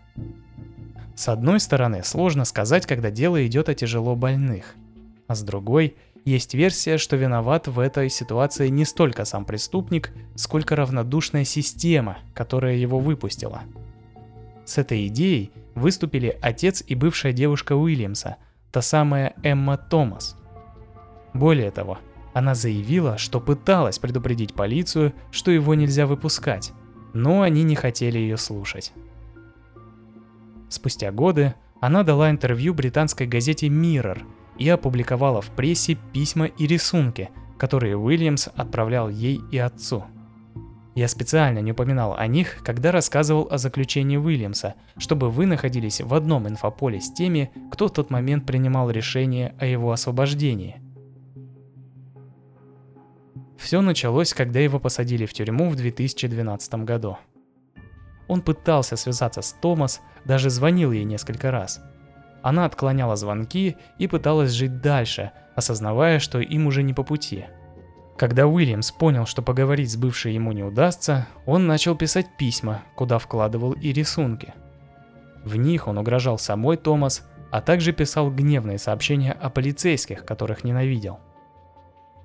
С 1.14 1.28
одной 1.28 1.60
стороны, 1.60 2.02
сложно 2.04 2.44
сказать, 2.44 2.86
когда 2.86 3.10
дело 3.10 3.44
идет 3.46 3.68
о 3.68 3.74
тяжело 3.74 4.16
больных, 4.16 4.74
а 5.26 5.34
с 5.34 5.42
другой, 5.42 5.96
есть 6.24 6.54
версия, 6.54 6.98
что 6.98 7.16
виноват 7.16 7.66
в 7.66 7.80
этой 7.80 8.08
ситуации 8.08 8.68
не 8.68 8.84
столько 8.84 9.24
сам 9.24 9.44
преступник, 9.44 10.12
сколько 10.36 10.76
равнодушная 10.76 11.44
система, 11.44 12.18
которая 12.32 12.76
его 12.76 12.98
выпустила. 13.00 13.62
С 14.64 14.78
этой 14.78 15.08
идеей 15.08 15.50
выступили 15.74 16.38
отец 16.40 16.84
и 16.86 16.94
бывшая 16.94 17.32
девушка 17.32 17.74
Уильямса, 17.74 18.36
та 18.70 18.80
самая 18.82 19.34
Эмма 19.42 19.76
Томас. 19.76 20.36
Более 21.34 21.70
того, 21.72 21.98
она 22.32 22.54
заявила, 22.54 23.18
что 23.18 23.40
пыталась 23.40 23.98
предупредить 23.98 24.54
полицию, 24.54 25.12
что 25.30 25.50
его 25.50 25.74
нельзя 25.74 26.06
выпускать, 26.06 26.72
но 27.14 27.42
они 27.42 27.62
не 27.62 27.74
хотели 27.74 28.18
ее 28.18 28.36
слушать. 28.36 28.92
Спустя 30.68 31.12
годы 31.12 31.54
она 31.80 32.02
дала 32.02 32.30
интервью 32.30 32.74
британской 32.74 33.26
газете 33.26 33.68
Mirror 33.68 34.22
и 34.58 34.68
опубликовала 34.68 35.40
в 35.40 35.50
прессе 35.50 35.98
письма 36.12 36.46
и 36.46 36.66
рисунки, 36.66 37.30
которые 37.58 37.96
Уильямс 37.96 38.48
отправлял 38.54 39.08
ей 39.08 39.40
и 39.50 39.58
отцу. 39.58 40.04
Я 40.94 41.08
специально 41.08 41.60
не 41.60 41.72
упоминал 41.72 42.14
о 42.14 42.26
них, 42.26 42.58
когда 42.62 42.92
рассказывал 42.92 43.48
о 43.50 43.56
заключении 43.56 44.18
Уильямса, 44.18 44.74
чтобы 44.98 45.30
вы 45.30 45.46
находились 45.46 46.02
в 46.02 46.12
одном 46.12 46.46
инфополе 46.48 47.00
с 47.00 47.10
теми, 47.10 47.50
кто 47.70 47.88
в 47.88 47.92
тот 47.92 48.10
момент 48.10 48.44
принимал 48.44 48.90
решение 48.90 49.54
о 49.58 49.64
его 49.64 49.92
освобождении. 49.92 50.81
Все 53.62 53.80
началось, 53.80 54.34
когда 54.34 54.58
его 54.58 54.80
посадили 54.80 55.24
в 55.24 55.32
тюрьму 55.32 55.70
в 55.70 55.76
2012 55.76 56.74
году. 56.84 57.16
Он 58.26 58.42
пытался 58.42 58.96
связаться 58.96 59.40
с 59.40 59.52
Томас, 59.52 60.00
даже 60.24 60.50
звонил 60.50 60.90
ей 60.90 61.04
несколько 61.04 61.52
раз. 61.52 61.80
Она 62.42 62.64
отклоняла 62.64 63.14
звонки 63.14 63.76
и 63.98 64.08
пыталась 64.08 64.50
жить 64.50 64.80
дальше, 64.80 65.30
осознавая, 65.54 66.18
что 66.18 66.40
им 66.40 66.66
уже 66.66 66.82
не 66.82 66.92
по 66.92 67.04
пути. 67.04 67.44
Когда 68.18 68.48
Уильямс 68.48 68.90
понял, 68.90 69.26
что 69.26 69.42
поговорить 69.42 69.92
с 69.92 69.96
бывшей 69.96 70.34
ему 70.34 70.50
не 70.50 70.64
удастся, 70.64 71.28
он 71.46 71.68
начал 71.68 71.94
писать 71.94 72.36
письма, 72.36 72.82
куда 72.96 73.20
вкладывал 73.20 73.72
и 73.72 73.92
рисунки. 73.92 74.54
В 75.44 75.54
них 75.54 75.86
он 75.86 75.98
угрожал 75.98 76.36
самой 76.36 76.76
Томас, 76.76 77.24
а 77.52 77.60
также 77.60 77.92
писал 77.92 78.28
гневные 78.28 78.78
сообщения 78.78 79.32
о 79.32 79.50
полицейских, 79.50 80.24
которых 80.24 80.64
ненавидел. 80.64 81.20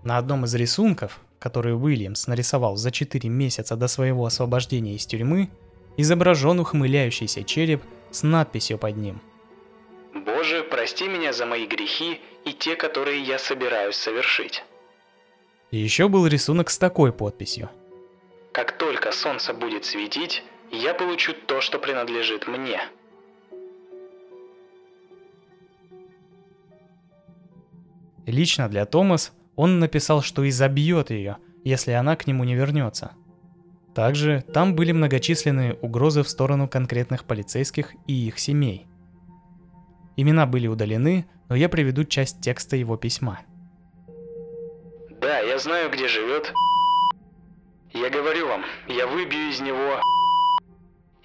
На 0.03 0.17
одном 0.17 0.45
из 0.45 0.55
рисунков 0.55 1.21
который 1.39 1.75
Уильямс 1.75 2.27
нарисовал 2.27 2.77
за 2.77 2.91
4 2.91 3.29
месяца 3.29 3.75
до 3.75 3.87
своего 3.87 4.25
освобождения 4.25 4.95
из 4.95 5.05
тюрьмы, 5.05 5.49
изображен 5.97 6.59
ухмыляющийся 6.59 7.43
череп 7.43 7.83
с 8.11 8.23
надписью 8.23 8.77
под 8.77 8.97
ним. 8.97 9.21
«Боже, 10.13 10.63
прости 10.63 11.07
меня 11.07 11.33
за 11.33 11.45
мои 11.45 11.67
грехи 11.67 12.21
и 12.45 12.53
те, 12.53 12.75
которые 12.75 13.21
я 13.23 13.39
собираюсь 13.39 13.95
совершить». 13.95 14.63
И 15.71 15.77
еще 15.77 16.07
был 16.07 16.25
рисунок 16.27 16.69
с 16.69 16.77
такой 16.77 17.11
подписью. 17.11 17.69
«Как 18.51 18.77
только 18.77 19.11
солнце 19.11 19.53
будет 19.53 19.85
светить, 19.85 20.43
я 20.71 20.93
получу 20.93 21.33
то, 21.33 21.61
что 21.61 21.79
принадлежит 21.79 22.47
мне». 22.47 22.79
Лично 28.25 28.67
для 28.67 28.85
Томас 28.85 29.31
он 29.57 29.79
написал, 29.79 30.21
что 30.21 30.47
изобьет 30.47 31.09
ее, 31.09 31.37
если 31.65 31.91
она 31.91 32.15
к 32.15 32.27
нему 32.27 32.45
не 32.45 32.55
вернется. 32.55 33.11
Также 33.93 34.45
там 34.53 34.75
были 34.75 34.91
многочисленные 34.91 35.73
угрозы 35.73 36.21
в 36.21 36.29
сторону 36.29 36.69
конкретных 36.69 37.25
полицейских 37.25 37.95
и 38.05 38.13
их 38.27 38.37
семей. 38.37 38.85
Имена 40.15 40.45
были 40.45 40.67
удалены, 40.67 41.27
но 41.49 41.55
я 41.55 41.67
приведу 41.67 42.03
часть 42.03 42.39
текста 42.39 42.75
его 42.75 42.95
письма. 42.97 43.39
Да, 45.19 45.39
я 45.39 45.57
знаю, 45.57 45.91
где 45.91 46.07
живет. 46.07 46.53
Я 47.93 48.11
говорю 48.11 48.47
вам, 48.47 48.63
я 48.87 49.07
выбью 49.07 49.49
из 49.49 49.59
него... 49.59 49.99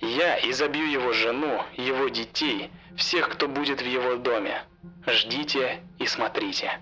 Я 0.01 0.39
изобью 0.51 0.91
его 0.91 1.13
жену, 1.13 1.63
его 1.77 2.09
детей, 2.09 2.71
всех, 2.97 3.29
кто 3.29 3.47
будет 3.47 3.83
в 3.83 3.87
его 3.87 4.17
доме. 4.17 4.63
Ждите 5.07 5.81
и 5.99 6.07
смотрите. 6.07 6.81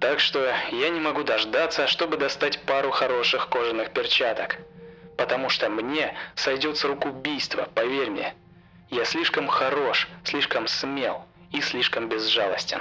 Так 0.00 0.18
что 0.18 0.40
я 0.72 0.88
не 0.88 0.98
могу 0.98 1.24
дождаться, 1.24 1.86
чтобы 1.86 2.16
достать 2.16 2.58
пару 2.60 2.90
хороших 2.90 3.48
кожаных 3.50 3.90
перчаток. 3.90 4.56
Потому 5.18 5.50
что 5.50 5.68
мне 5.68 6.14
сойдет 6.34 6.78
с 6.78 6.84
рук 6.84 7.04
убийство, 7.04 7.68
поверь 7.74 8.08
мне. 8.10 8.34
Я 8.90 9.04
слишком 9.04 9.46
хорош, 9.46 10.08
слишком 10.24 10.66
смел 10.66 11.26
и 11.52 11.60
слишком 11.60 12.08
безжалостен. 12.08 12.80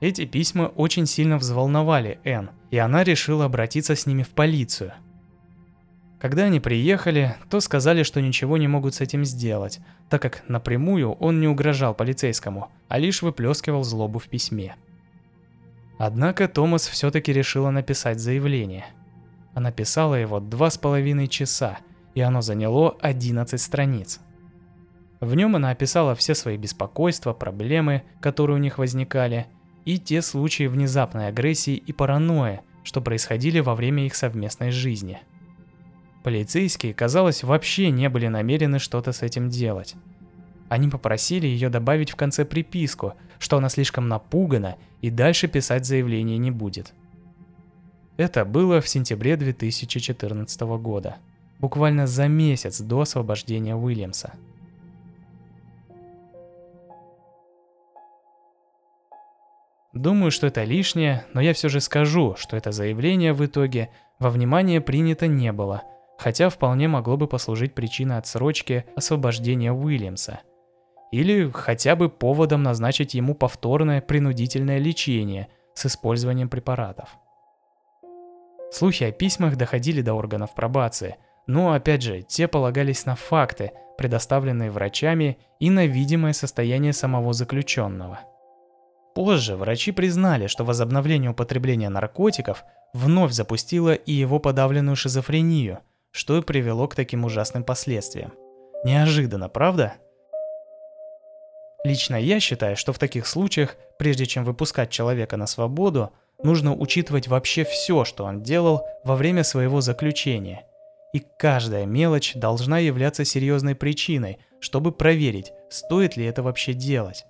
Эти 0.00 0.24
письма 0.24 0.64
очень 0.74 1.06
сильно 1.06 1.38
взволновали 1.38 2.18
Энн, 2.24 2.50
и 2.72 2.78
она 2.78 3.04
решила 3.04 3.44
обратиться 3.44 3.94
с 3.94 4.06
ними 4.06 4.24
в 4.24 4.30
полицию. 4.30 4.92
Когда 6.20 6.44
они 6.44 6.58
приехали, 6.58 7.36
то 7.48 7.60
сказали, 7.60 8.02
что 8.02 8.20
ничего 8.20 8.56
не 8.56 8.66
могут 8.66 8.96
с 8.96 9.00
этим 9.00 9.24
сделать, 9.24 9.78
так 10.10 10.20
как 10.20 10.42
напрямую 10.48 11.12
он 11.12 11.40
не 11.40 11.46
угрожал 11.46 11.94
полицейскому, 11.94 12.72
а 12.88 12.98
лишь 12.98 13.22
выплескивал 13.22 13.84
злобу 13.84 14.18
в 14.18 14.28
письме. 14.28 14.74
Однако 16.04 16.48
Томас 16.48 16.88
все-таки 16.88 17.32
решила 17.32 17.70
написать 17.70 18.18
заявление. 18.18 18.86
Она 19.54 19.70
писала 19.70 20.16
его 20.16 20.40
два 20.40 20.68
с 20.68 20.76
половиной 20.76 21.28
часа, 21.28 21.78
и 22.16 22.20
оно 22.20 22.40
заняло 22.40 22.96
11 23.00 23.60
страниц. 23.60 24.18
В 25.20 25.36
нем 25.36 25.54
она 25.54 25.70
описала 25.70 26.16
все 26.16 26.34
свои 26.34 26.56
беспокойства, 26.56 27.32
проблемы, 27.32 28.02
которые 28.20 28.56
у 28.56 28.58
них 28.58 28.78
возникали, 28.78 29.46
и 29.84 29.96
те 29.96 30.22
случаи 30.22 30.66
внезапной 30.66 31.28
агрессии 31.28 31.76
и 31.76 31.92
паранойи, 31.92 32.62
что 32.82 33.00
происходили 33.00 33.60
во 33.60 33.76
время 33.76 34.04
их 34.04 34.16
совместной 34.16 34.72
жизни. 34.72 35.20
Полицейские, 36.24 36.94
казалось, 36.94 37.44
вообще 37.44 37.92
не 37.92 38.08
были 38.08 38.26
намерены 38.26 38.80
что-то 38.80 39.12
с 39.12 39.22
этим 39.22 39.50
делать. 39.50 39.94
Они 40.72 40.88
попросили 40.88 41.46
ее 41.46 41.68
добавить 41.68 42.12
в 42.12 42.16
конце 42.16 42.46
приписку, 42.46 43.12
что 43.38 43.58
она 43.58 43.68
слишком 43.68 44.08
напугана 44.08 44.78
и 45.02 45.10
дальше 45.10 45.46
писать 45.46 45.84
заявление 45.84 46.38
не 46.38 46.50
будет. 46.50 46.94
Это 48.16 48.46
было 48.46 48.80
в 48.80 48.88
сентябре 48.88 49.36
2014 49.36 50.60
года, 50.80 51.16
буквально 51.58 52.06
за 52.06 52.26
месяц 52.26 52.80
до 52.80 53.02
освобождения 53.02 53.76
Уильямса. 53.76 54.32
Думаю, 59.92 60.30
что 60.30 60.46
это 60.46 60.64
лишнее, 60.64 61.26
но 61.34 61.42
я 61.42 61.52
все 61.52 61.68
же 61.68 61.82
скажу, 61.82 62.34
что 62.38 62.56
это 62.56 62.72
заявление 62.72 63.34
в 63.34 63.44
итоге 63.44 63.90
во 64.18 64.30
внимание 64.30 64.80
принято 64.80 65.26
не 65.26 65.52
было, 65.52 65.82
хотя 66.16 66.48
вполне 66.48 66.88
могло 66.88 67.18
бы 67.18 67.26
послужить 67.26 67.74
причиной 67.74 68.16
отсрочки 68.16 68.86
освобождения 68.96 69.70
Уильямса– 69.70 70.40
или 71.12 71.48
хотя 71.50 71.94
бы 71.94 72.08
поводом 72.08 72.62
назначить 72.62 73.14
ему 73.14 73.34
повторное 73.34 74.00
принудительное 74.00 74.78
лечение 74.78 75.48
с 75.74 75.86
использованием 75.86 76.48
препаратов. 76.48 77.10
Слухи 78.72 79.04
о 79.04 79.12
письмах 79.12 79.56
доходили 79.56 80.00
до 80.00 80.14
органов 80.14 80.54
пробации, 80.54 81.16
но 81.46 81.72
опять 81.72 82.02
же, 82.02 82.22
те 82.22 82.48
полагались 82.48 83.04
на 83.04 83.14
факты, 83.14 83.72
предоставленные 83.98 84.70
врачами 84.70 85.38
и 85.60 85.68
на 85.68 85.86
видимое 85.86 86.32
состояние 86.32 86.94
самого 86.94 87.34
заключенного. 87.34 88.20
Позже 89.14 89.56
врачи 89.56 89.92
признали, 89.92 90.46
что 90.46 90.64
возобновление 90.64 91.32
употребления 91.32 91.90
наркотиков 91.90 92.64
вновь 92.94 93.32
запустило 93.32 93.92
и 93.92 94.12
его 94.12 94.38
подавленную 94.38 94.96
шизофрению, 94.96 95.80
что 96.10 96.38
и 96.38 96.42
привело 96.42 96.88
к 96.88 96.94
таким 96.94 97.26
ужасным 97.26 97.64
последствиям. 97.64 98.32
Неожиданно, 98.84 99.50
правда? 99.50 99.94
Лично 101.84 102.14
я 102.14 102.38
считаю, 102.38 102.76
что 102.76 102.92
в 102.92 102.98
таких 102.98 103.26
случаях, 103.26 103.76
прежде 103.98 104.26
чем 104.26 104.44
выпускать 104.44 104.90
человека 104.90 105.36
на 105.36 105.46
свободу, 105.46 106.12
нужно 106.42 106.74
учитывать 106.74 107.26
вообще 107.26 107.64
все, 107.64 108.04
что 108.04 108.24
он 108.24 108.42
делал 108.42 108.82
во 109.04 109.16
время 109.16 109.42
своего 109.42 109.80
заключения. 109.80 110.64
И 111.12 111.22
каждая 111.38 111.84
мелочь 111.84 112.34
должна 112.34 112.78
являться 112.78 113.24
серьезной 113.24 113.74
причиной, 113.74 114.38
чтобы 114.60 114.92
проверить, 114.92 115.52
стоит 115.70 116.16
ли 116.16 116.24
это 116.24 116.42
вообще 116.42 116.72
делать. 116.72 117.24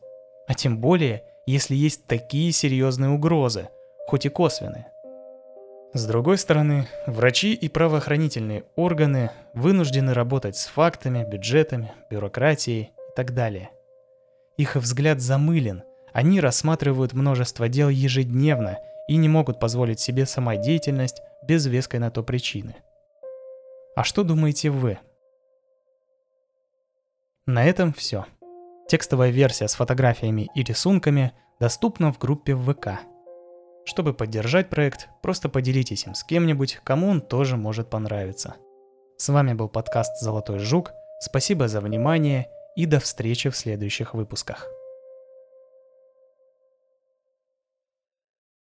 А 0.46 0.54
тем 0.54 0.78
более, 0.78 1.24
если 1.46 1.74
есть 1.74 2.06
такие 2.06 2.52
серьезные 2.52 3.10
угрозы, 3.10 3.70
хоть 4.06 4.26
и 4.26 4.28
косвенные. 4.28 4.86
С 5.94 6.06
другой 6.06 6.38
стороны, 6.38 6.88
врачи 7.06 7.54
и 7.54 7.68
правоохранительные 7.68 8.64
органы 8.76 9.30
вынуждены 9.54 10.14
работать 10.14 10.56
с 10.56 10.66
фактами, 10.66 11.24
бюджетами, 11.24 11.92
бюрократией 12.10 12.82
и 12.82 13.16
так 13.16 13.34
далее– 13.34 13.70
их 14.56 14.76
взгляд 14.76 15.20
замылен. 15.20 15.82
Они 16.12 16.40
рассматривают 16.40 17.12
множество 17.12 17.68
дел 17.68 17.88
ежедневно 17.88 18.78
и 19.08 19.16
не 19.16 19.28
могут 19.28 19.58
позволить 19.58 20.00
себе 20.00 20.26
самодеятельность 20.26 21.22
без 21.42 21.66
веской 21.66 22.00
на 22.00 22.10
то 22.10 22.22
причины. 22.22 22.76
А 23.96 24.04
что 24.04 24.24
думаете 24.24 24.70
вы? 24.70 24.98
На 27.46 27.64
этом 27.64 27.92
все. 27.92 28.26
Текстовая 28.88 29.30
версия 29.30 29.68
с 29.68 29.74
фотографиями 29.74 30.48
и 30.54 30.62
рисунками 30.62 31.32
Доступно 31.62 32.12
в 32.12 32.18
группе 32.18 32.56
ВК. 32.56 32.98
Чтобы 33.84 34.14
поддержать 34.14 34.68
проект, 34.68 35.08
просто 35.22 35.48
поделитесь 35.48 36.04
им 36.06 36.14
с 36.16 36.24
кем-нибудь, 36.24 36.80
кому 36.82 37.06
он 37.06 37.20
тоже 37.20 37.56
может 37.56 37.88
понравиться. 37.88 38.56
С 39.16 39.28
вами 39.28 39.52
был 39.52 39.68
подкаст 39.68 40.20
«Золотой 40.20 40.58
жук». 40.58 40.90
Спасибо 41.20 41.68
за 41.68 41.80
внимание 41.80 42.48
и 42.76 42.86
до 42.86 43.00
встречи 43.00 43.50
в 43.50 43.56
следующих 43.56 44.14
выпусках. 44.14 44.68